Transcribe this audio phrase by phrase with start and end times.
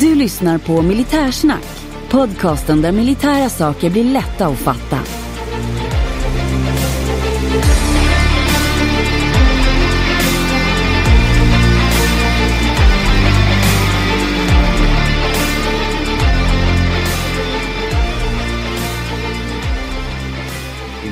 [0.00, 1.66] Du lyssnar på Militärsnack,
[2.10, 4.98] podcasten där militära saker blir lätta att fatta.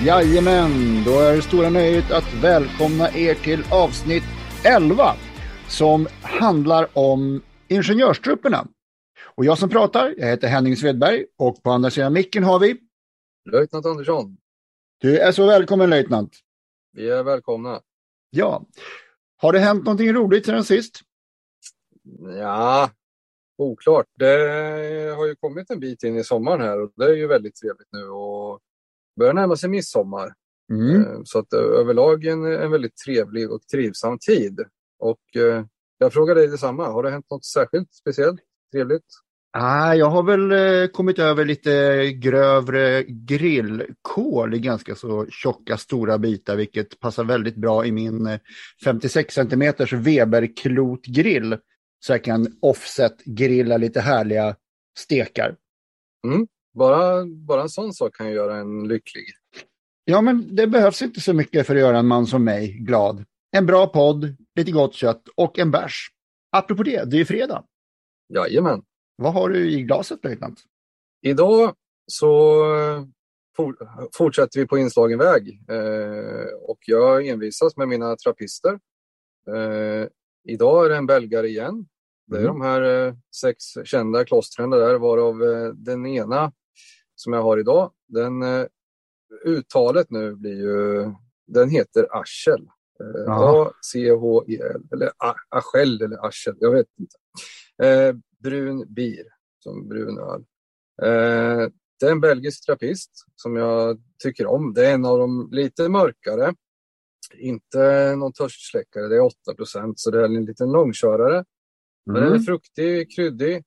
[0.05, 4.25] Jajamän, då är det stora nöjet att välkomna er till avsnitt
[4.65, 5.15] 11
[5.69, 8.67] som handlar om ingenjörstrupperna.
[9.37, 12.81] Och jag som pratar, jag heter Henning Svedberg och på andra sidan micken har vi...
[13.51, 14.37] Löjtnant Andersson.
[14.99, 16.37] Du är så välkommen löjtnant.
[16.93, 17.81] Vi är välkomna.
[18.31, 18.67] Ja.
[19.37, 21.01] Har det hänt någonting roligt sedan sist?
[22.39, 22.91] Ja,
[23.59, 24.07] oklart.
[24.19, 24.37] Det
[25.17, 27.89] har ju kommit en bit in i sommaren här och det är ju väldigt trevligt
[27.93, 28.61] nu och
[29.19, 30.35] börjar närma sig midsommar.
[30.73, 31.27] Mm.
[31.27, 34.61] Så att överlag en, en väldigt trevlig och trivsam tid.
[34.99, 35.21] Och
[35.99, 36.87] jag frågar dig detsamma.
[36.87, 38.41] Har det hänt något särskilt speciellt
[38.73, 39.07] trevligt?
[39.57, 46.19] Ah, jag har väl eh, kommit över lite grövre grillkol i ganska så tjocka stora
[46.19, 48.39] bitar, vilket passar väldigt bra i min eh,
[48.85, 51.59] 56 cm Weber-klotgrill.
[52.01, 54.57] Så jag kan offset-grilla lite härliga
[54.99, 55.57] stekar.
[56.27, 56.47] Mm.
[56.75, 59.25] Bara, bara en sån sak kan göra en lycklig.
[60.05, 63.25] Ja, men det behövs inte så mycket för att göra en man som mig glad.
[63.51, 66.09] En bra podd, lite gott kött och en bärs.
[66.53, 67.65] Apropå det, det är ju fredag.
[68.35, 68.83] Jajamän.
[69.17, 70.61] Vad har du i glaset, löjtnant?
[71.23, 71.75] Idag
[72.07, 72.65] så
[73.57, 73.77] for,
[74.17, 78.79] fortsätter vi på inslagen väg eh, och jag envisas med mina trappister.
[79.55, 80.09] Eh,
[80.49, 81.87] idag är det en belgare igen.
[82.27, 82.53] Det är Mm.
[82.59, 86.53] de här eh, sex kända klostren där, varav eh, den ena
[87.15, 88.67] som jag har idag, den eh,
[89.45, 91.13] uttalet nu blir ju,
[91.47, 92.69] den heter Aschel.
[93.01, 93.33] Eh.
[93.33, 95.11] A-C-H-E-L, eller
[95.49, 97.17] Aschel eller Aschel, jag vet inte.
[98.45, 99.27] Brun bir,
[99.59, 100.45] som brun öl.
[101.03, 101.69] Eh,
[102.01, 104.75] det är en belgisk trappist som jag tycker om.
[104.75, 106.55] Det är en av de lite mörkare.
[107.35, 111.45] Inte någon törstsläckare, det är 8% så det är en liten långkörare.
[112.07, 113.63] Men den är fruktig, kryddig,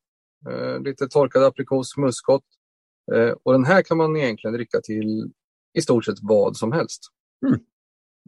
[0.50, 2.44] eh, lite torkad aprikos, muskot.
[3.14, 5.32] Eh, och den här kan man egentligen dricka till
[5.74, 7.02] i stort sett vad som helst.
[7.48, 7.60] Mm.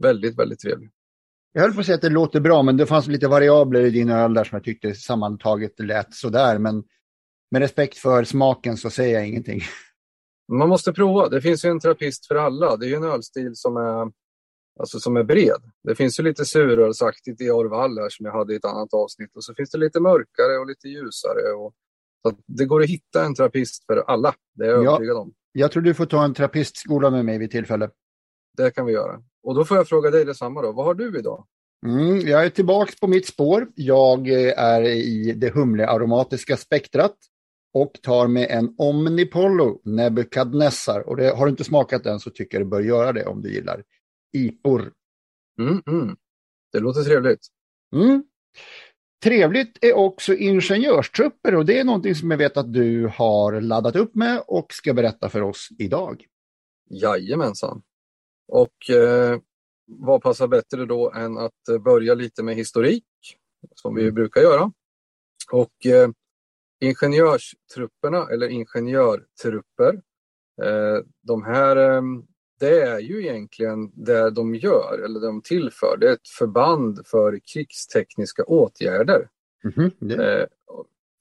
[0.02, 0.90] Väldigt, väldigt trevlig.
[1.52, 3.90] Jag höll på att säga att det låter bra, men det fanns lite variabler i
[3.90, 6.58] din öl där som jag tyckte sammantaget lät sådär.
[6.58, 6.84] Men
[7.52, 9.62] med respekt för smaken så säger jag ingenting.
[10.52, 11.30] Man måste prova.
[11.30, 12.78] Det finns ju en trappist för alla.
[12.78, 14.12] Det är ju en ölstil som är,
[14.80, 15.62] alltså som är bred.
[15.84, 19.36] Det finns ju lite surölsaktigt i Orval här som jag hade i ett annat avsnitt.
[19.36, 21.54] Och så finns det lite mörkare och lite ljusare.
[21.54, 21.74] Och,
[22.28, 24.34] så det går att hitta en trappist för alla.
[24.54, 24.90] Det är jag Ja.
[24.92, 25.34] övertygad om.
[25.52, 27.90] Jag tror du får ta en trappistskola med mig vid tillfälle.
[28.58, 29.24] Det kan vi göra.
[29.44, 30.72] Och då får jag fråga dig detsamma då.
[30.72, 31.48] Vad har du idag?
[31.86, 33.68] Mm, jag är tillbaka på mitt spår.
[33.76, 37.16] Jag eh, är i det humlearomatiska spektrat
[37.74, 41.10] och tar med en Omnipollo Nebukadnessar.
[41.10, 43.42] Och det, har du inte smakat den så tycker jag du bör göra det om
[43.42, 43.84] du gillar
[44.34, 44.92] IPOR.
[45.60, 46.16] Mm, mm.
[46.72, 47.48] Det låter trevligt.
[47.96, 48.24] Mm.
[49.24, 53.96] Trevligt är också ingenjörstrupper och det är någonting som jag vet att du har laddat
[53.96, 56.26] upp med och ska berätta för oss idag.
[56.90, 57.82] Jajamensan.
[58.52, 59.40] Och eh,
[59.88, 63.06] vad passar bättre då än att eh, börja lite med historik,
[63.76, 64.72] som vi brukar göra.
[65.52, 66.10] Och eh,
[66.82, 69.94] ingenjörstrupperna, eller ingenjörtrupper,
[70.64, 72.02] eh, de här, eh,
[72.60, 75.98] det är ju egentligen det de gör, eller de tillför.
[76.00, 79.30] Det är ett förband för krigstekniska åtgärder.
[79.64, 80.48] Mhm, det- eh,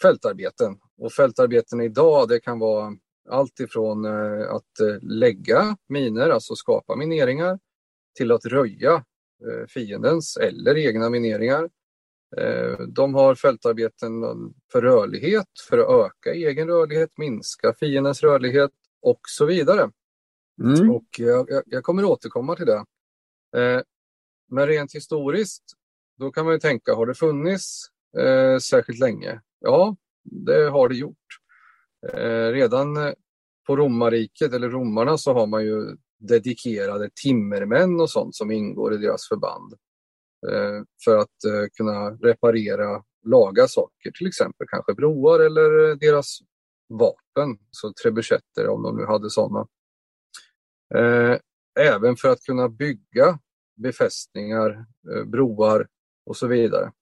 [0.02, 0.78] fältarbeten.
[0.98, 2.92] Och fältarbeten idag det kan vara
[3.28, 7.58] allt ifrån eh, att eh, lägga miner, alltså skapa mineringar,
[8.16, 8.94] till att röja
[9.44, 11.70] eh, fiendens eller egna mineringar.
[12.88, 14.12] De har fältarbeten
[14.72, 18.70] för rörlighet, för att öka egen rörlighet, minska fiendens rörlighet
[19.02, 19.90] och så vidare.
[20.62, 20.90] Mm.
[20.90, 22.84] Och jag, jag, kommer återkomma till det.
[24.50, 25.64] Men rent historiskt,
[26.19, 27.86] då kan man ju tänka, har det funnits
[28.60, 29.40] särskilt länge?
[29.60, 31.38] Ja, det har det gjort.
[32.06, 33.12] Eh, redan eh,
[33.66, 38.96] på romarriket, eller romarna, så har man ju dedikerade timmermän och sånt som ingår i
[38.96, 39.72] deras förband.
[40.48, 46.38] Eh, för att kunna reparera, laga saker, till exempel kanske broar eller deras
[46.88, 49.66] vapen, så trebuchetter om de nu hade sådana.
[51.80, 53.38] Även för att kunna bygga
[53.76, 54.84] befästningar,
[55.26, 55.88] broar
[56.26, 56.92] och så vidare.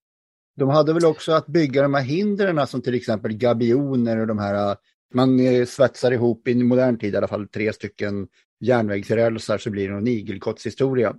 [0.56, 4.38] De hade väl också att bygga de här hindren som till exempel gabioner och de
[4.38, 4.76] här,
[5.14, 8.28] man svetsar ihop i modern tid i alla fall tre stycken
[8.60, 11.16] järnvägsrälsar så blir det en igelkottshistoria.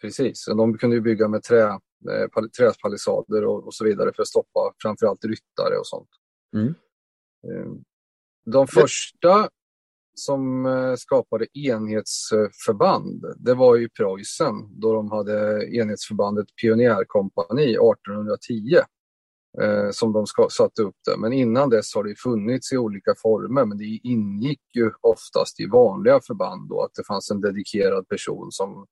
[0.00, 4.28] Precis, de kunde ju bygga med trä, eh, träpalissader och, och, så vidare för att
[4.28, 6.08] stoppa framförallt ryttare och sånt.
[6.56, 6.74] Mm.
[7.48, 7.72] Eh,
[8.44, 9.48] de första
[10.14, 18.76] som eh, skapade enhetsförband, det var ju Preussen då de hade enhetsförbandet Pionjärkompani 1810
[19.62, 21.16] eh, som de satte upp det.
[21.18, 25.66] Men innan dess har det funnits i olika former, men det ingick ju oftast i
[25.66, 28.86] vanliga förband då att det fanns en dedikerad person som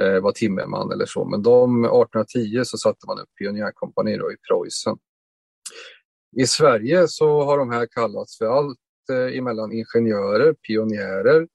[0.00, 1.24] eh, var timmerman eller så.
[1.24, 4.96] Men de 1810 så satte man upp pionjärkompani i Preussen.
[6.36, 8.78] I Sverige så har de här kallats för allt
[9.10, 11.48] eh, emellan ingenjörer, pionjärer,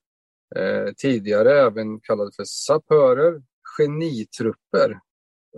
[0.56, 3.42] eh, tidigare även kallade för sapörer,
[3.78, 5.00] genitrupper,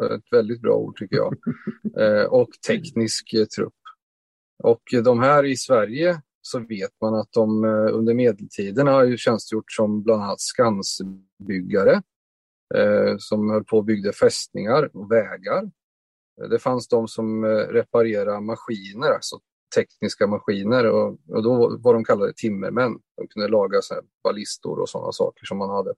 [0.03, 1.35] ett väldigt bra ord tycker jag,
[2.01, 3.75] eh, och teknisk eh, trupp.
[4.63, 9.17] Och de här i Sverige så vet man att de eh, under medeltiden har ju
[9.17, 12.03] tjänstgjort som bland annat skansbyggare
[13.19, 15.71] som höll på och byggde fästningar och vägar.
[16.51, 19.41] Det fanns de som reparerade maskiner, alltså
[19.75, 22.99] tekniska maskiner och, och då var de kallade timmermän.
[23.17, 23.95] De kunde laga så
[24.25, 25.95] ballistor och sådana saker som man hade.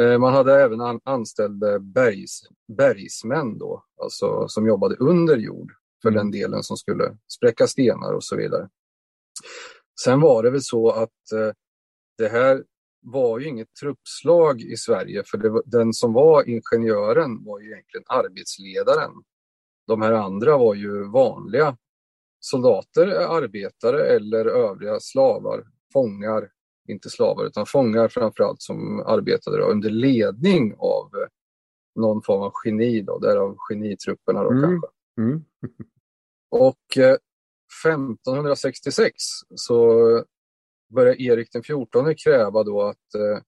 [0.00, 2.40] Eh, man hade även an anställda bergs,
[2.76, 5.72] bergsmän då, alltså som jobbade under jord
[6.02, 6.18] för mm.
[6.18, 8.68] den delen som skulle spräcka stenar och så vidare.
[10.04, 11.52] Sen var det väl så att eh,
[12.18, 12.64] det här
[13.02, 18.04] var ju inget truppslag i Sverige för det, den som var ingenjören var ju egentligen
[18.08, 19.10] arbetsledaren.
[19.86, 21.76] De här andra var ju vanliga
[22.44, 26.48] soldater, arbetare eller övriga slavar, fångar
[26.88, 31.28] inte slavar utan fångar framförallt som arbetade då, under ledning av eh,
[32.00, 34.62] någon form av geni, då, därav genitrupperna då mm.
[34.62, 34.88] kanske.
[35.18, 35.44] Mm.
[36.50, 37.16] Och eh,
[37.86, 39.14] 1566
[39.54, 40.00] så
[40.94, 43.42] började Erik den XIV kräva då att eh,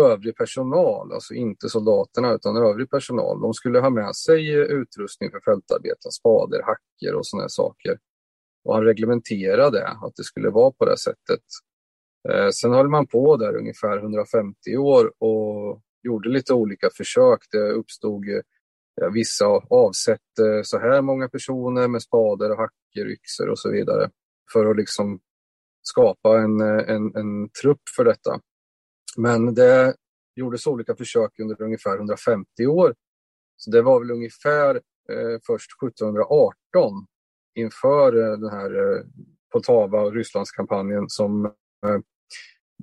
[0.00, 5.40] övrig personal, alltså inte soldaterna utan övrig personal, de skulle ha med sig utrustning för
[5.40, 7.98] fältarbeten, spader, hacker och sådana saker.
[8.68, 11.42] Och han reglementerade att det skulle vara på det sättet.
[12.28, 17.38] Eh, sen höll man på där ungefär 150 år och gjorde lite olika försök.
[17.50, 18.40] Det uppstod eh,
[18.94, 23.70] ja, vissa avsätte eh, så här många personer med spader och hacker, yxor och så
[23.70, 24.10] vidare
[24.52, 25.20] för att liksom
[25.82, 28.40] skapa en, eh, en, en trupp för detta.
[29.16, 29.94] Men det
[30.34, 32.94] gjordes olika försök under ungefär 150 år.
[33.56, 34.74] Så det var väl ungefär
[35.12, 37.06] eh, först 1718
[37.58, 39.02] inför eh, den här eh,
[39.52, 41.44] Poltava och Rysslandskampanjen som
[41.86, 41.98] eh,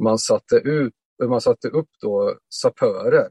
[0.02, 0.94] man satte, ut,
[1.24, 3.30] man satte upp då sapörer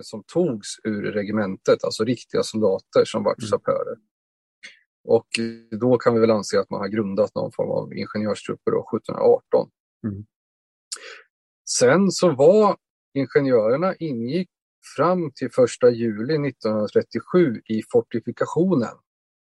[0.00, 3.48] som togs ur regementet, alltså riktiga soldater som var mm.
[3.48, 3.96] sapörer.
[5.04, 5.26] Och
[5.80, 9.70] då kan vi väl anse att man har grundat någon form av ingenjörstrupper då, 1718.
[10.06, 10.24] Mm.
[11.78, 12.76] Sen så var
[13.14, 14.50] ingenjörerna ingick
[14.96, 18.96] fram till 1 juli 1937 i fortifikationen.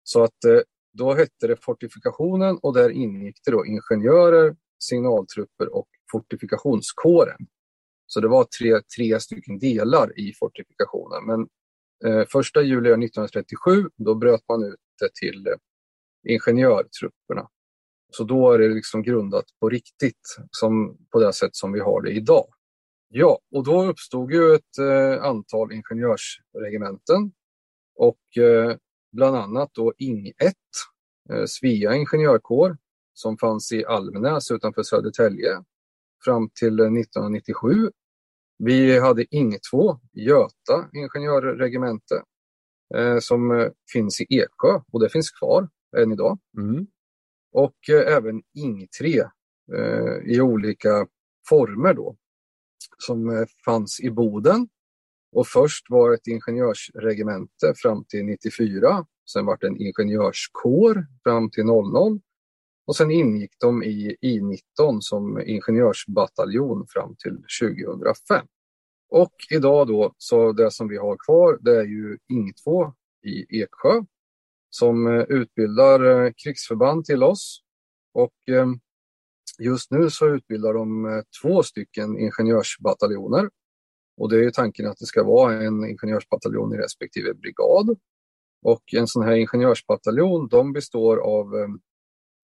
[0.02, 0.60] Så att eh,
[0.96, 7.46] då hette det fortifikationen och där ingick det då ingenjörer, signaltrupper och fortifikationskåren.
[8.06, 11.26] Så det var tre, tre stycken delar i fortifikationen.
[11.26, 11.48] Men
[12.04, 15.54] eh, första juli 1937 då bröt man ut det till eh,
[16.28, 17.48] ingenjörtrupperna.
[18.12, 22.02] Så då är det liksom grundat på riktigt, som, på det sätt som vi har
[22.02, 22.46] det idag.
[23.08, 27.32] Ja, och då uppstod ju ett eh, antal ingenjörsregementen
[27.94, 28.76] och eh,
[29.16, 30.34] bland annat då Ing 1,
[31.30, 32.76] eh, Svea ingenjörkår,
[33.14, 35.50] som fanns i Almnäs utanför Södertälje
[36.24, 37.90] fram till 1997.
[38.58, 42.22] Vi hade Ing 2, Göta ingenjörregemente,
[42.94, 46.38] eh, som eh, finns i Eksjö och det finns kvar än idag.
[46.58, 46.86] Mm.
[47.52, 49.20] Och eh, även Ing 3
[49.76, 51.06] eh, i olika
[51.48, 52.16] former då,
[52.98, 54.68] som eh, fanns i Boden.
[55.32, 59.06] Och först var ett ingenjörsregemente fram till 94.
[59.32, 62.20] Sen var det en ingenjörskår fram till 00
[62.86, 68.46] Och sen ingick de i I-19 som ingenjörsbataljon fram till 2005.
[69.08, 72.92] Och idag då, så det som vi har kvar, det är ju Ing 2
[73.22, 74.02] i Eksjö
[74.70, 77.60] som eh, utbildar eh, krigsförband till oss.
[78.14, 78.66] Och eh,
[79.58, 83.50] just nu så utbildar de två stycken ingenjörsbataljoner.
[84.16, 87.98] Och det är tanken att det ska vara en ingenjörsbataljon i respektive brigad.
[88.62, 91.76] Och en sån här ingenjörsbataljon, de består av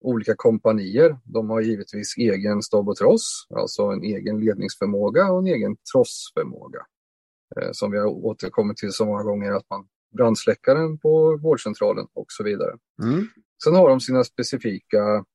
[0.03, 1.17] olika kompanier.
[1.23, 6.79] De har givetvis egen stab och tross, alltså en egen ledningsförmåga och en egen trossförmåga.
[7.55, 9.87] Eh, som vi har återkommit till så många gånger, att man
[10.17, 12.77] brandsläckaren på vårdcentralen och så vidare.
[13.03, 13.27] Mm.
[13.63, 15.25] Sen har de sina specifika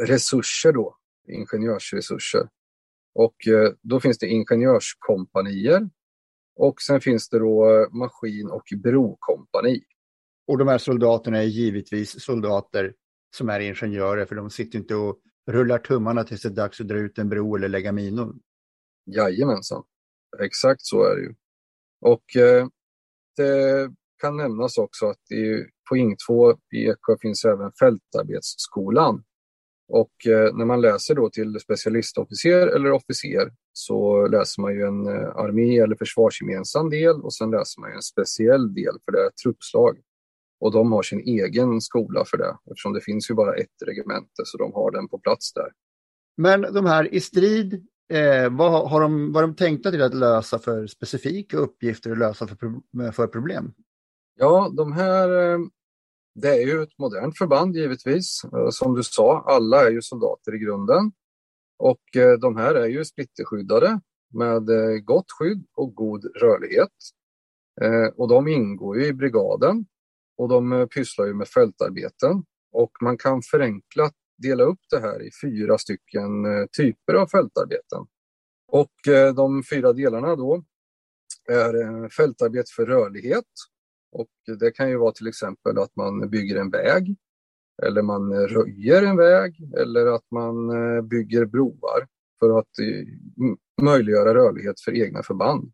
[0.00, 0.96] resurser då,
[1.28, 2.48] ingenjörsresurser.
[3.16, 5.90] Och eh, då finns det ingenjörskompanier
[6.56, 9.84] och sen finns det då maskin och brokompani.
[10.46, 12.94] Och de här soldaterna är givetvis soldater
[13.36, 16.88] som är ingenjörer, för de sitter inte och rullar tummarna tills det är dags att
[16.88, 18.34] dra ut en bro eller lägga minor.
[19.06, 19.82] Jajamensan,
[20.42, 21.34] exakt så är det ju.
[22.00, 22.66] Och eh,
[23.36, 29.24] det kan nämnas också att i, på Ing 2 i Eksjö finns även fältarbetsskolan.
[29.88, 35.06] Och eh, när man läser då till specialistofficer eller officer så läser man ju en
[35.06, 39.98] eh, armé eller försvarsgemensam del och sen läser man en speciell del för det truppslag.
[40.60, 44.42] Och de har sin egen skola för det eftersom det finns ju bara ett regemente
[44.44, 45.68] så de har den på plats där.
[46.36, 47.74] Men de här i strid,
[48.12, 52.46] eh, vad har de, vad de tänkta till att lösa för specifika uppgifter att lösa
[52.46, 52.56] för,
[53.12, 53.72] för problem?
[54.38, 55.58] Ja, de här, eh,
[56.36, 58.44] det är ju ett modernt förband givetvis.
[58.44, 61.12] Eh, som du sa, alla är ju soldater i grunden.
[61.78, 64.00] Och eh, de här är ju splitterskyddade
[64.34, 66.92] med eh, gott skydd och god rörlighet.
[68.16, 69.86] Och de ingår ju i brigaden
[70.36, 72.44] och de pysslar ju med fältarbeten.
[72.72, 76.28] Och man kan förenklat dela upp det här i fyra stycken
[76.76, 78.06] typer av fältarbeten.
[78.68, 78.92] Och
[79.36, 80.64] de fyra delarna då
[81.48, 83.44] är fältarbete för rörlighet.
[84.16, 87.16] Och det kan ju vara till exempel att man bygger en väg
[87.82, 90.68] eller man röjer en väg eller att man
[91.08, 92.06] bygger broar
[92.40, 92.70] för att
[93.82, 95.72] möjliggöra rörlighet för egna förband.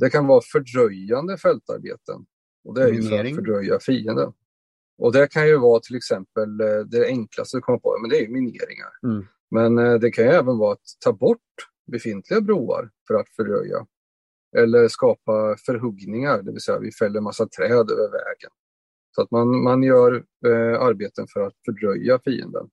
[0.00, 2.26] Det kan vara fördröjande fältarbeten
[2.64, 4.32] och det är ju för att fördröja fienden.
[4.98, 8.16] Och det kan ju vara till exempel eh, det enklaste att komma på, men det
[8.16, 8.90] är ju mineringar.
[9.02, 9.26] Mm.
[9.50, 11.38] Men eh, det kan ju även vara att ta bort
[11.92, 13.86] befintliga broar för att fördröja.
[14.56, 18.50] Eller skapa förhuggningar, det vill säga vi fäller massa träd över vägen.
[19.14, 22.70] Så att man, man gör eh, arbeten för att fördröja fienden.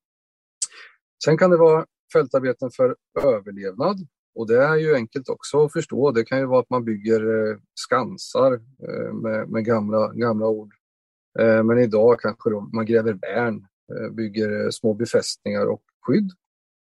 [1.26, 3.98] Sen kan det vara fältarbeten för överlevnad.
[4.36, 6.12] Och det är ju enkelt också att förstå.
[6.12, 10.74] Det kan ju vara att man bygger eh, skansar eh, med, med gamla, gamla ord.
[11.40, 16.32] Eh, men idag kanske då man gräver värn, eh, bygger eh, små befästningar och skydd.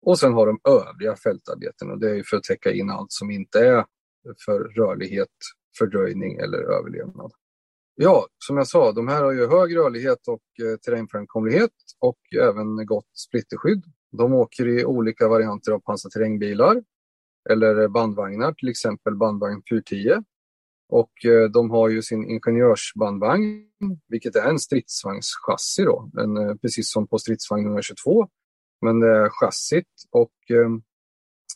[0.05, 3.31] Och sen har de övriga fältarbeten och det är för att täcka in allt som
[3.31, 3.85] inte är
[4.45, 5.29] för rörlighet,
[5.79, 7.31] fördröjning eller överlevnad.
[7.95, 12.85] Ja, som jag sa, de här har ju hög rörlighet och eh, terrängframkomlighet och även
[12.85, 13.83] gott splitterskydd.
[14.11, 16.83] De åker i olika varianter av pansarterrängbilar
[17.49, 20.23] eller bandvagnar, till exempel bandvagn 410.
[20.89, 23.65] Och eh, de har ju sin ingenjörsbandvagn,
[24.07, 28.27] vilket är en stridsvagnschassi då, en, eh, precis som på stridsvagn 122.
[28.81, 30.69] Men det är chassit och eh,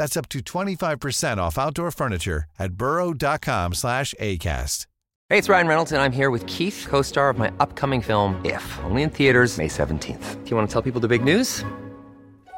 [0.00, 4.86] That's up to 25% off outdoor furniture at burrow.com slash ACAST.
[5.28, 8.64] Hey, it's Ryan Reynolds, and I'm here with Keith, co-star of my upcoming film, If,
[8.84, 10.42] only in theaters May 17th.
[10.42, 11.64] Do you want to tell people the big news?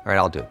[0.05, 0.51] All right, I'll do it.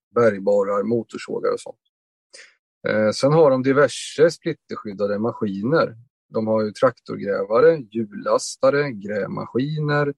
[0.15, 1.79] Bergborrar, motorsågar och sånt.
[2.87, 5.95] Eh, sen har de diverse splitterskyddade maskiner.
[6.29, 10.13] De har ju traktorgrävare, hjullastare, grävmaskiner,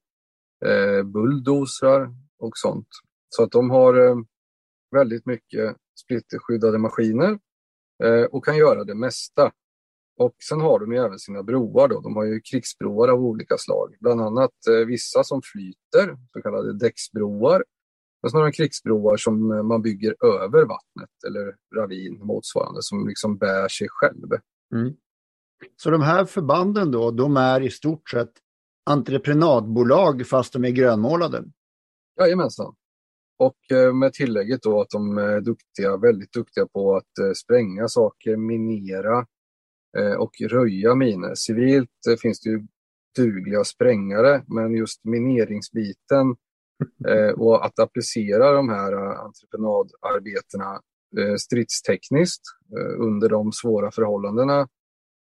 [0.66, 2.88] eh, bulldozrar och sånt.
[3.28, 4.16] Så att de har eh,
[4.90, 7.38] väldigt mycket splitterskyddade maskiner
[8.04, 9.52] eh, och kan göra det mesta.
[10.16, 12.00] Och sen har de ju även sina broar då.
[12.00, 16.78] De har ju krigsbroar av olika slag, bland annat eh, vissa som flyter, så kallade
[16.78, 17.64] däcksbroar.
[18.32, 23.68] Har de krigsbroar som eh, man bygger över vattnet eller ravin motsvarande som liksom bär
[23.68, 24.28] sig själv.
[24.74, 24.94] Mm.
[25.76, 28.32] Så de här förbanden då, de är i stort sett
[28.90, 31.44] entreprenadbolag fast de är grönmålade?
[32.20, 32.74] Jajamensan.
[33.38, 37.88] Och eh, med tillägget då att de är duktiga, väldigt duktiga på att eh, spränga
[37.88, 39.26] saker, minera
[40.18, 41.34] och röja miner.
[41.34, 41.90] Civilt
[42.22, 42.66] finns det ju
[43.16, 46.36] dugliga sprängare, men just mineringsbiten
[47.36, 50.80] och att applicera de här entreprenadarbetena
[51.38, 52.42] stridstekniskt
[52.98, 54.68] under de svåra förhållandena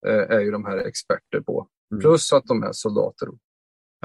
[0.07, 1.67] är ju de här experter på.
[1.91, 2.01] Mm.
[2.01, 3.29] Plus att de är soldater.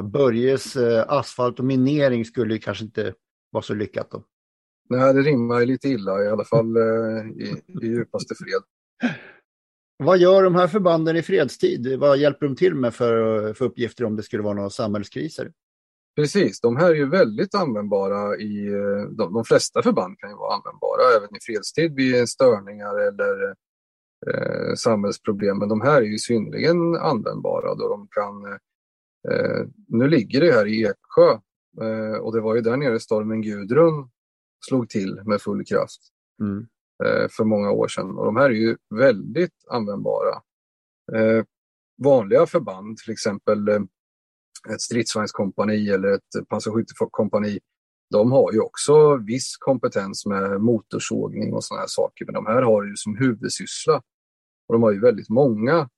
[0.02, 3.14] Börjes eh, asfalt och minering skulle kanske inte
[3.50, 4.22] vara så lyckat då?
[4.88, 8.62] Nej, det rimmar lite illa i alla fall eh, i, i djupaste fred.
[9.98, 11.98] Vad gör de här förbanden i fredstid?
[11.98, 15.52] Vad hjälper de till med för, för uppgifter om det skulle vara några samhällskriser?
[16.16, 20.36] Precis, de här är ju väldigt användbara i, eh, de, de flesta förband kan ju
[20.36, 23.54] vara användbara även i fredstid vid störningar eller
[24.26, 25.58] eh, samhällsproblem.
[25.58, 28.44] Men de här är ju synnerligen användbara då de kan
[29.32, 31.30] eh, Nu ligger det här i Eksjö
[31.80, 34.10] eh, och det var ju där nere stormen Gudrun
[34.68, 36.00] slog till med full kraft
[36.40, 36.66] mm.
[37.04, 38.18] Eh, för många år sedan.
[38.18, 40.42] Och de här är ju väldigt användbara.
[41.12, 41.44] Eh,
[42.04, 43.64] vanliga förband, till exempel
[44.74, 47.58] ett stridsvagnskompani eller ett pansarskyttekompani,
[48.10, 52.62] de har ju också viss kompetens med motorsågning och sådana här saker, men de här
[52.62, 54.02] har ju som huvudsyssla.
[54.68, 55.88] Och de har ju väldigt många,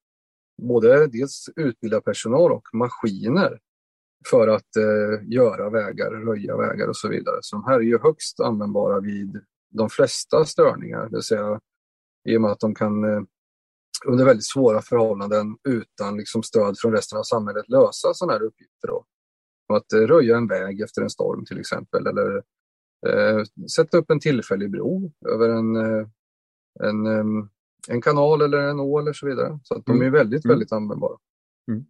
[0.63, 3.59] både dels utbildad personal och maskiner
[4.31, 7.37] för att eh, göra vägar, röja vägar och så vidare.
[7.41, 11.61] Så de här är ju högst användbara vid de flesta störningar, det vill säga
[12.29, 13.23] i och med att de kan eh,
[14.07, 18.89] under väldigt svåra förhållanden utan liksom, stöd från resten av samhället lösa sådana här uppgifter.
[18.89, 19.05] Då.
[19.73, 22.43] Att eh, röja en väg efter en storm till exempel eller
[23.07, 23.43] eh,
[23.77, 26.09] sätta upp en tillfällig bro över en, eh,
[26.81, 27.07] en,
[27.89, 29.59] en kanal eller en å eller så vidare.
[29.63, 30.13] Så att de är mm.
[30.13, 30.55] väldigt, mm.
[30.55, 31.19] väldigt användbara.
[31.71, 31.85] Mm.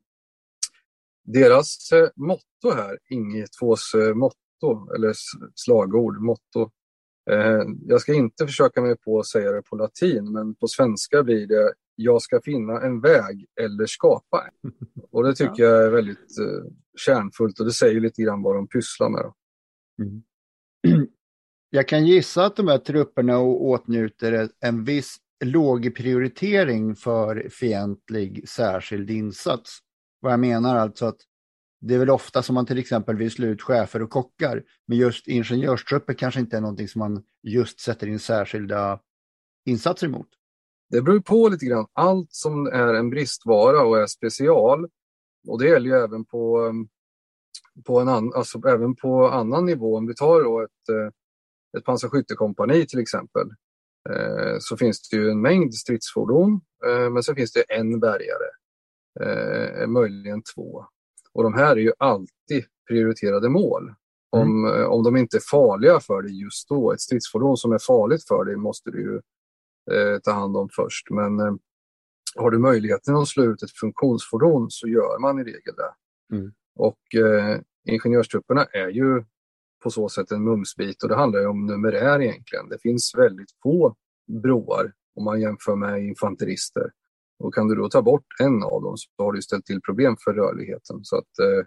[1.24, 5.12] Deras eh, motto här, Ing 2s motto eller
[5.54, 6.70] slagord, motto.
[7.86, 11.46] Jag ska inte försöka mig på att säga det på latin, men på svenska blir
[11.46, 14.72] det jag ska finna en väg eller skapa en.
[15.10, 15.68] Och det tycker ja.
[15.68, 19.32] jag är väldigt eh, kärnfullt och det säger lite grann vad de pysslar med.
[20.02, 20.22] Mm.
[21.70, 29.10] Jag kan gissa att de här trupperna åtnjuter en viss låg prioritering för fientlig särskild
[29.10, 29.78] insats.
[30.20, 31.18] Vad jag menar alltså att
[31.80, 34.98] det är väl ofta som man till exempel vill slå ut chefer och kockar, men
[34.98, 39.00] just ingenjörstrupper kanske inte är någonting som man just sätter in särskilda
[39.66, 40.28] insatser emot.
[40.90, 41.86] Det beror på lite grann.
[41.92, 44.88] Allt som är en bristvara och är special,
[45.48, 46.88] och det gäller ju även på, um,
[47.86, 49.96] på, en an, alltså även på annan nivå.
[49.96, 51.10] Om vi tar då ett, eh,
[51.78, 53.48] ett pansarskyttekompani till exempel,
[54.10, 58.48] eh, så finns det ju en mängd stridsfordon, eh, men så finns det en bärgare,
[59.86, 60.84] möjligen två.
[61.32, 63.94] Och de här är ju alltid prioriterade mål.
[64.30, 64.90] Om, mm.
[64.90, 68.44] om de inte är farliga för dig just då, ett stridsfordon som är farligt för
[68.44, 69.22] dig måste du
[69.92, 71.10] eh, ta hand om först.
[71.10, 71.54] Men eh,
[72.36, 75.94] har du möjligheten att slå ut ett funktionsfordon så gör man i regel det.
[76.36, 76.52] Mm.
[76.76, 79.24] Och eh, ingenjörstrupperna är ju
[79.82, 82.68] på så sätt en mumsbit och det handlar ju om numerär egentligen.
[82.68, 83.96] Det finns väldigt få
[84.42, 86.90] broar om man jämför med infanterister.
[87.38, 90.16] Och kan du då ta bort en av dem så har du ställt till problem
[90.24, 91.00] för rörligheten.
[91.02, 91.66] Så att, eh,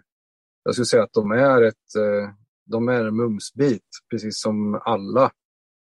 [0.64, 2.30] jag skulle säga att de är, ett, eh,
[2.64, 5.30] de är en mumsbit, precis som alla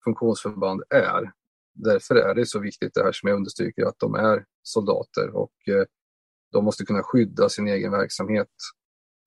[0.03, 1.31] funktionsförband är
[1.73, 5.53] därför är det så viktigt det här som jag understryker att de är soldater och
[5.67, 5.85] eh,
[6.51, 8.47] de måste kunna skydda sin egen verksamhet.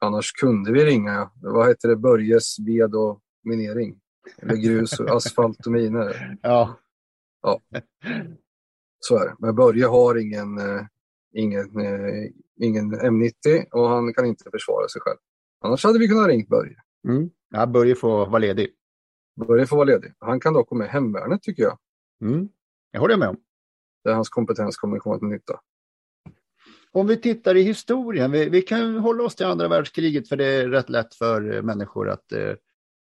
[0.00, 4.00] Annars kunde vi ringa, vad heter det, Börjes ved och minering?
[4.38, 6.38] Eller grus, och asfalt och miner.
[6.42, 6.78] Ja.
[7.42, 7.60] ja.
[8.98, 9.34] Så är det.
[9.38, 10.86] Men Börje har ingen, eh,
[11.34, 15.18] ingen, eh, ingen M90 och han kan inte försvara sig själv.
[15.64, 16.76] Annars hade vi kunnat ringa Börje.
[17.08, 17.30] Mm.
[17.50, 18.68] Ja, Börje får vara ledig.
[19.46, 20.14] Börje får vara ledig.
[20.18, 21.78] Han kan dock gå med hemvärnet tycker jag.
[22.22, 22.48] Mm.
[22.90, 23.36] Jag håller med om.
[24.04, 25.60] Där hans kompetens kommer komma till nytta.
[26.92, 30.46] Om vi tittar i historien, vi, vi, kan hålla oss till andra världskriget för det
[30.46, 32.54] är rätt lätt för eh, människor att eh,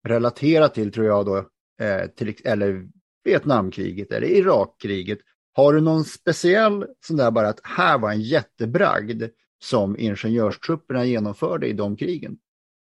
[0.08, 1.38] relatera till tror jag då,
[1.86, 2.88] eh, till, eller
[3.24, 5.20] Vietnamkriget eller Irakkriget.
[5.54, 9.24] Har du någon speciell sån där bara att här var en jättebragd
[9.64, 12.38] som ingenjörstrupperna genomförde i de krigen?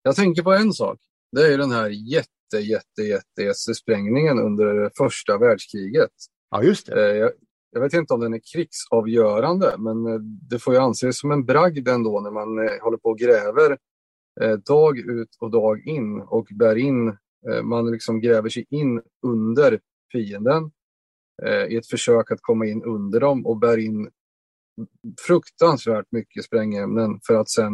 [0.02, 1.00] Jag tänker på en sak.
[1.32, 2.28] Det är den här jätte
[2.60, 6.10] jätte, jätte, jätte sprängningen under första världskriget.
[6.50, 7.10] Ja, just det.
[7.10, 7.30] Eh, jag,
[7.70, 11.44] jag vet inte om den är krigsavgörande, men eh, det får ju anses som en
[11.44, 13.78] bragd ändå när man eh, håller på och gräver
[14.66, 17.16] dag ut och dag in och bär in,
[17.62, 19.80] man liksom gräver sig in under
[20.12, 20.70] fienden
[21.68, 24.10] i ett försök att komma in under dem och bär in
[25.26, 27.72] fruktansvärt mycket sprängämnen för att sen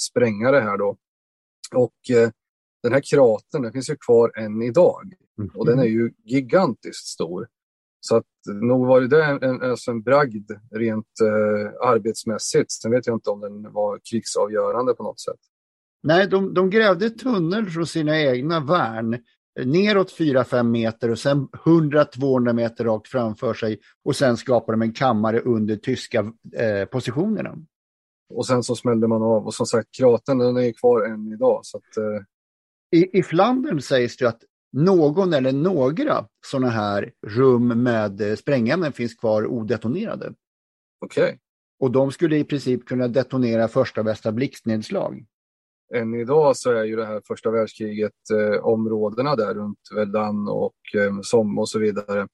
[0.00, 0.96] spränga det här då.
[1.74, 1.94] Och
[2.84, 5.50] den här kratern den finns ju kvar än idag mm.
[5.54, 7.48] och den är ju gigantiskt stor.
[8.00, 8.24] Så att
[8.62, 12.72] nog var det en, en, alltså en bragd rent eh, arbetsmässigt.
[12.72, 15.40] Sen vet jag inte om den var krigsavgörande på något sätt.
[16.02, 19.18] Nej, de, de grävde tunnel från sina egna värn
[19.64, 24.92] neråt 4-5 meter och sen 100-200 meter rakt framför sig och sen skapade de en
[24.92, 27.56] kammare under tyska eh, positionerna.
[28.34, 31.60] Och sen så smällde man av och som sagt kratern den är kvar än idag.
[31.62, 32.24] Så att, eh...
[32.94, 38.92] I, I Flandern sägs det att någon eller några sådana här rum med eh, sprängämnen
[38.92, 40.34] finns kvar odetonerade.
[41.04, 41.24] Okej.
[41.24, 41.38] Okay.
[41.80, 45.24] Och de skulle i princip kunna detonera första bästa blixtnedslag.
[45.94, 50.74] Än idag så är ju det här första världskriget eh, områdena där runt Verdun och
[50.94, 52.28] eh, Somme och så vidare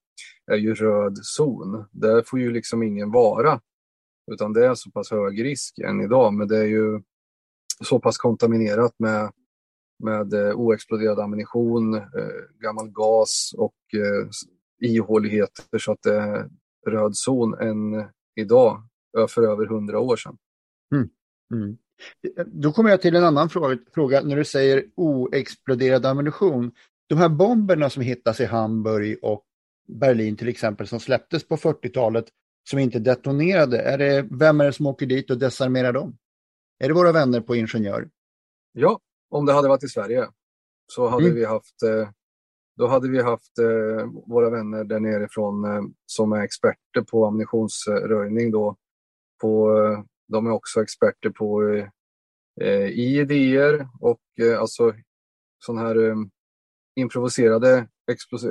[0.53, 1.85] är ju röd zon.
[1.92, 3.61] Där får ju liksom ingen vara.
[4.33, 6.35] Utan det är så pass hög risk än idag.
[6.35, 7.03] Men det är ju
[7.85, 9.31] så pass kontaminerat med
[10.00, 12.02] med eh, oexploderad ammunition, eh,
[12.60, 14.28] gammal gas och eh,
[14.90, 16.48] ihåligheter så att det är
[16.86, 18.82] röd zon än idag
[19.28, 20.36] för över hundra år sedan.
[20.94, 21.08] Mm.
[21.54, 21.76] Mm.
[22.46, 26.72] Då kommer jag till en annan fråga, fråga, när du säger oexploderad ammunition.
[27.08, 29.44] De här bomberna som hittas i Hamburg och
[29.88, 32.24] Berlin till exempel som släpptes på 40-talet
[32.70, 36.16] som inte detonerade, är det, vem är det som åker dit och desarmerar dem?
[36.78, 38.08] Är det våra vänner på Ingenjör?
[38.72, 39.00] Ja,
[39.31, 40.29] om det hade varit i Sverige
[40.87, 41.35] så hade mm.
[41.35, 42.09] vi haft eh,
[42.77, 48.51] då hade vi haft eh, våra vänner där nerifrån eh, som är experter på ammunitionsröjning.
[48.51, 48.77] Då,
[49.40, 49.71] på,
[50.29, 51.62] de är också experter på
[52.93, 54.21] IEDer och
[54.59, 54.95] alltså
[55.59, 56.14] sådana här
[56.97, 57.88] improviserade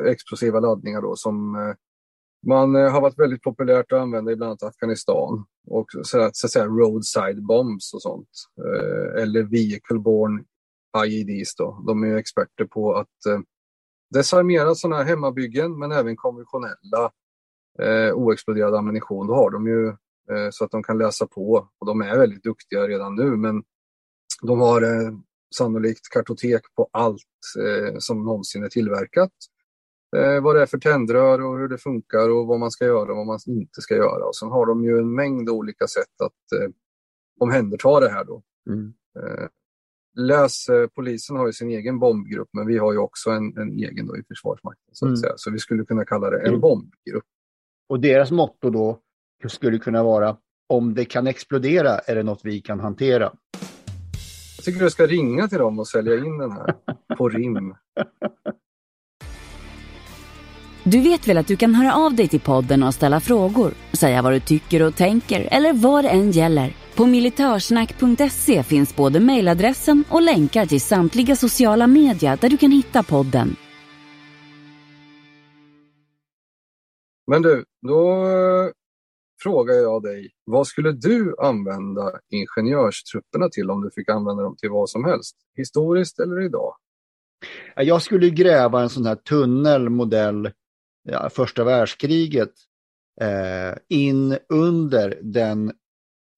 [0.05, 1.51] explosiva laddningar då, som
[2.47, 5.45] man har varit väldigt populärt att använda i bland annat Afghanistan.
[5.67, 8.29] Och så att, så att säga roadside bombs och sånt.
[9.17, 10.43] eller vehicle borne
[11.05, 11.83] IEDs då.
[11.87, 13.39] De är experter på att eh,
[14.13, 17.11] desarmera sådana här hemmabyggen men även konventionella
[17.81, 19.27] eh, oexploderad ammunition.
[19.27, 19.87] Då har de ju
[20.35, 23.63] eh, så att de kan läsa på och de är väldigt duktiga redan nu men
[24.41, 25.11] de har eh,
[25.55, 27.23] sannolikt kartotek på allt
[27.59, 29.31] eh, som någonsin är tillverkat.
[30.17, 33.11] Eh, vad det är för tändrör och hur det funkar och vad man ska göra
[33.11, 34.25] och vad man inte ska göra.
[34.25, 36.69] Och sen har de ju en mängd olika sätt att eh,
[37.39, 38.43] omhänderta det här då.
[38.69, 38.93] Mm.
[40.17, 43.79] Läs, eh, polisen har ju sin egen bombgrupp, men vi har ju också en, en
[43.79, 44.89] egen då i Försvarsmakten.
[44.91, 45.17] Så, att mm.
[45.17, 45.33] säga.
[45.37, 46.59] så vi skulle kunna kalla det en mm.
[46.59, 47.23] bombgrupp.
[47.89, 48.99] Och deras motto då
[49.47, 50.37] skulle kunna vara
[50.69, 53.31] om det kan explodera är det något vi kan hantera.
[54.57, 56.73] Jag tycker du ska ringa till dem och sälja in den här
[57.17, 57.75] på rim.
[60.83, 64.21] Du vet väl att du kan höra av dig till podden och ställa frågor, säga
[64.21, 66.73] vad du tycker och tänker eller vad det än gäller.
[66.99, 73.03] På militörsnack.se finns både mejladressen och länkar till samtliga sociala medier där du kan hitta
[73.03, 73.55] podden.
[77.27, 78.71] Men du, då eh,
[79.43, 84.69] frågar jag dig, vad skulle du använda ingenjörstrupperna till om du fick använda dem till
[84.69, 85.35] vad som helst?
[85.57, 86.75] Historiskt eller idag?
[87.75, 90.51] Jag skulle gräva en sån här tunnel modell
[91.03, 92.53] ja, första världskriget
[93.21, 95.71] eh, in under den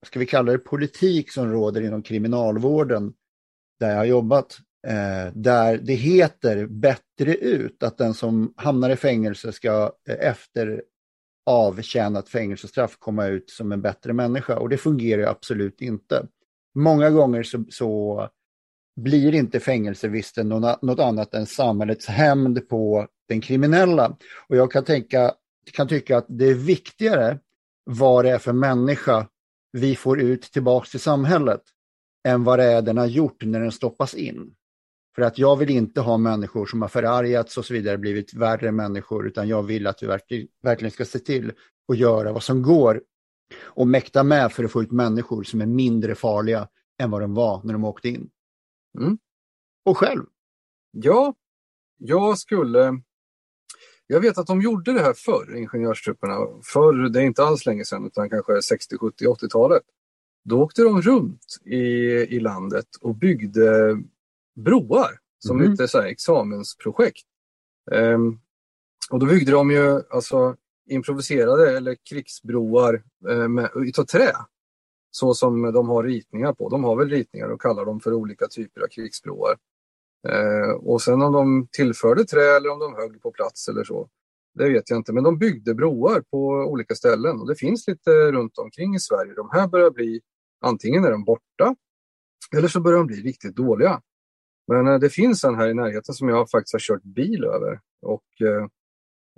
[0.05, 3.13] ska vi kalla det politik som råder inom kriminalvården
[3.79, 4.57] där jag har jobbat.
[4.87, 10.83] Eh, där det heter bättre ut, att den som hamnar i fängelse ska eh, efter
[11.45, 16.27] avtjänat fängelsestraff komma ut som en bättre människa och det fungerar absolut inte.
[16.75, 18.29] Många gånger så, så
[18.95, 24.17] blir inte fängelsevisten något annat än samhällets hämnd på den kriminella.
[24.47, 25.33] Och jag kan, tänka,
[25.73, 27.39] kan tycka att det är viktigare
[27.83, 29.27] vad det är för människa
[29.71, 31.61] vi får ut tillbaks till samhället
[32.27, 34.55] än vad det är den har gjort när den stoppas in.
[35.15, 38.71] För att jag vill inte ha människor som har förargats och så vidare, blivit värre
[38.71, 41.51] människor, utan jag vill att vi verkligen ska se till
[41.91, 43.01] att göra vad som går
[43.59, 46.67] och mäkta med för att få ut människor som är mindre farliga
[47.01, 48.29] än vad de var när de åkte in.
[48.99, 49.17] Mm.
[49.85, 50.23] Och själv?
[50.91, 51.35] Ja,
[51.97, 53.01] jag skulle
[54.11, 56.35] jag vet att de gjorde det här förr, ingenjörstrupperna.
[56.63, 59.83] Förr, det är inte alls länge sedan, utan kanske 60, 70, 80-talet.
[60.43, 61.77] Då åkte de runt i,
[62.35, 63.97] i landet och byggde
[64.55, 65.71] broar som Mhm.
[65.71, 67.25] lite så examensprojekt.
[67.91, 68.39] Ehm,
[69.11, 70.55] och då byggde de ju alltså
[70.89, 74.31] improviserade eller krigsbroar eh, med, utav trä.
[75.11, 76.69] Så som de har ritningar på.
[76.69, 79.57] De har väl ritningar och kallar dem för olika typer av krigsbroar.
[80.29, 84.09] Eh, och sen om de tillförde trä eller om de högg på plats eller så.
[84.53, 88.11] Det vet jag inte, men de byggde broar på olika ställen och det finns lite
[88.11, 89.33] runt omkring i Sverige.
[89.33, 90.21] De här börjar bli,
[90.61, 91.75] antingen är de borta
[92.57, 94.01] eller så börjar de bli riktigt dåliga.
[94.67, 97.79] Men eh, det finns en här i närheten som jag faktiskt har kört bil över
[98.01, 98.63] och eh,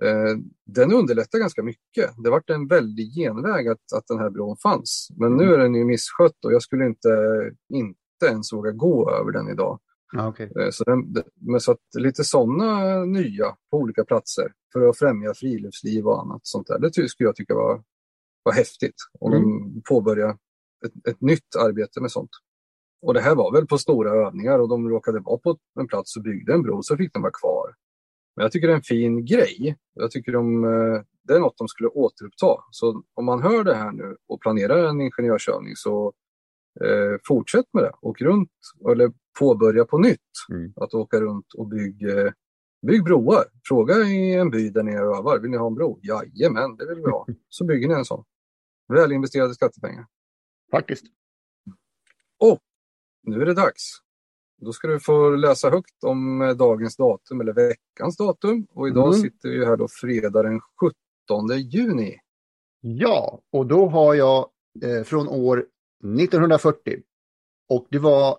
[0.10, 2.10] eh, den underlättar ganska mycket.
[2.24, 5.08] Det vart en väldig genväg att, att den här bron fanns.
[5.18, 7.10] Men nu är den ju misskött och jag skulle inte,
[7.74, 9.80] inte ens våga gå över den idag.
[10.18, 10.52] Okej.
[10.60, 15.34] Eh, Så, den, men så att lite sådana nya på olika platser för att främja
[15.34, 16.80] friluftsliv och annat sånt där.
[16.80, 17.84] Det skulle jag tycka var,
[18.44, 20.38] var häftigt om de påbörjar
[20.86, 22.30] ett, ett nytt arbete med sånt.
[23.02, 26.18] Och det här var väl på stora övningar och de råkade vara på en plats
[26.18, 27.76] och byggde en bro så fick de vara kvar.
[28.36, 29.78] Men jag tycker det är en fin grej.
[29.94, 32.56] Jag tycker de, eh, det är något de skulle återuppta.
[32.72, 36.14] Så om man hör det här nu och planerar en ingenjörsövning så
[36.82, 37.92] eh, fortsätt med det.
[38.02, 38.52] Åk runt
[38.92, 40.20] eller påbörja på nytt.
[40.50, 40.74] Mm.
[40.76, 42.32] Att åka runt och bygg, eh,
[42.88, 43.44] bygg broar.
[43.68, 45.40] Fråga i en by där ni övar.
[45.40, 46.00] Vill ni ha en bro?
[46.04, 47.28] Jajamän, det vill vi ha.
[47.50, 48.24] Så bygger ni en sån.
[48.88, 50.06] Väl investerade skattepengar.
[50.72, 51.06] Faktiskt.
[53.26, 53.84] Nu är det dags.
[54.62, 58.68] Då ska du få läsa högt om eh, dagens datum eller veckans datum.
[58.70, 59.22] Och idag Mm.
[59.22, 62.20] sitter vi här då fredag den 17 juni.
[62.82, 64.50] Ja, och då har jag
[64.84, 65.66] eh, från år
[66.20, 67.02] 1940.
[67.70, 68.38] Och det var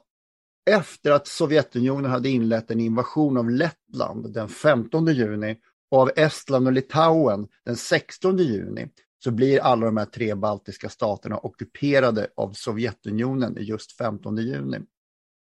[0.70, 5.56] efter att Sovjetunionen hade inlett en invasion av Lettland den 15 juni
[5.90, 8.88] och av Estland och Litauen den 16 juni
[9.24, 14.78] så blir alla de här tre baltiska staterna ockuperade av Sovjetunionen just 15 juni.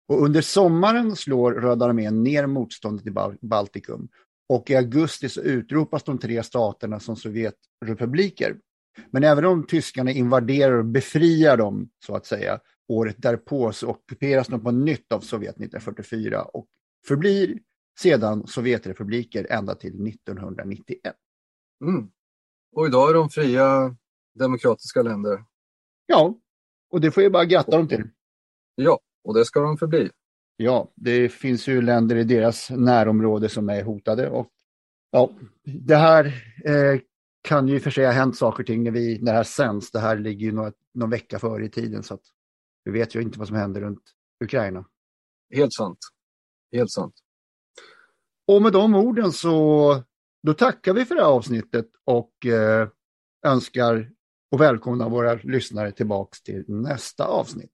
[0.08, 4.10] Och under sommaren slår Röda armén ner motståndet i Baltikum
[4.50, 8.58] och i augusti så utropas de tre staterna som Sovjetrepubliker.
[9.12, 12.60] Men även om tyskarna invaderar och befriar dem, så att säga,
[12.92, 16.68] året därpå så ockuperas de på nytt av Sovjet 1944 och
[17.08, 17.60] förblir
[18.00, 21.16] sedan Sovjetrepubliker ända till 1991.
[21.84, 22.12] Mm.
[22.76, 23.96] Och idag är de fria
[24.40, 25.44] demokratiska länder.
[26.06, 26.36] Ja,
[26.92, 28.10] och det får jag bara gratta dem till.
[28.76, 30.10] Ja, och det ska de förbli.
[30.58, 34.48] Ja, det finns ju länder i deras närområde som är hotade och
[35.12, 35.32] ja,
[35.64, 36.26] det här
[36.66, 37.00] eh,
[37.42, 39.92] kan ju för sig ha hänt saker och ting när, vi, när det här sänds.
[39.92, 42.24] Det här ligger ju några, någon vecka före i tiden så att
[42.84, 44.04] vi vet ju inte vad som händer runt
[44.44, 44.86] Ukraina.
[45.54, 45.98] Helt sant.
[46.72, 47.14] Helt sant.
[48.48, 50.04] Och med de orden så
[50.44, 52.88] då tackar vi för det här avsnittet och eh,
[53.46, 54.10] önskar
[54.52, 57.72] och välkomnar våra lyssnare tillbaks till nästa avsnitt.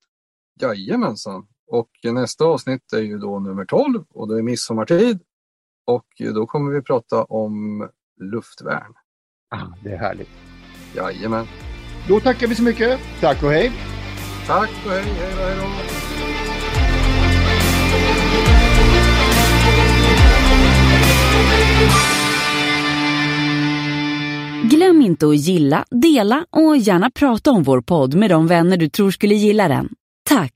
[0.62, 1.48] Jajamensan.
[1.68, 5.20] Och nästa avsnitt är ju då nummer 12 och det är midsommartid.
[5.86, 7.90] Och då kommer vi prata om
[8.22, 8.94] luftvärn.
[9.50, 10.30] Ah, det är härligt.
[10.96, 11.46] Jajamän.
[12.08, 13.00] Då tackar vi så mycket.
[13.22, 13.97] Tack och hej!
[14.48, 15.68] Tack och hej, hej då, hej då.
[24.78, 28.90] Glöm inte att gilla, dela och gärna prata om vår podd med de vänner du
[28.90, 29.90] tror skulle gilla den.
[30.30, 30.54] Tack!